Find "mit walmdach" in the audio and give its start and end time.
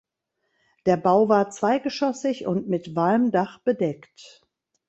2.67-3.59